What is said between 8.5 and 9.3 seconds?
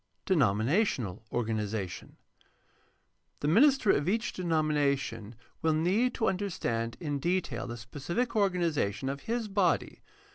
ization of